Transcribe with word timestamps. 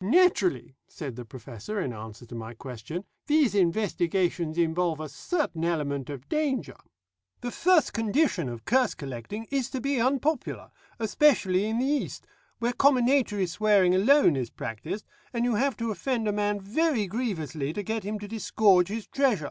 "Naturally," 0.00 0.76
said 0.86 1.16
the 1.16 1.24
Professor 1.24 1.80
in 1.80 1.92
answer 1.92 2.24
to 2.26 2.36
my 2.36 2.54
question, 2.54 3.04
"these 3.26 3.52
investigations 3.52 4.56
involve 4.56 5.00
a 5.00 5.08
certain 5.08 5.64
element 5.64 6.08
of 6.08 6.28
danger. 6.28 6.76
The 7.40 7.50
first 7.50 7.92
condition 7.92 8.48
of 8.48 8.64
curse 8.64 8.94
collecting 8.94 9.48
is 9.50 9.70
to 9.70 9.80
be 9.80 10.00
unpopular, 10.00 10.70
especially 11.00 11.64
in 11.64 11.80
the 11.80 11.84
East, 11.86 12.28
where 12.60 12.72
comminatory 12.74 13.48
swearing 13.48 13.92
alone 13.92 14.36
is 14.36 14.50
practised, 14.50 15.04
and 15.32 15.44
you 15.44 15.56
have 15.56 15.76
to 15.78 15.90
offend 15.90 16.28
a 16.28 16.32
man 16.32 16.60
very 16.60 17.08
grievously 17.08 17.72
to 17.72 17.82
get 17.82 18.04
him 18.04 18.20
to 18.20 18.28
disgorge 18.28 18.86
his 18.86 19.08
treasure. 19.08 19.50